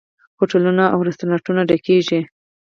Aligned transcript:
هوټلونه 0.37 0.83
او 0.93 0.99
رستورانتونه 1.07 1.61
ډکیږي. 1.69 2.21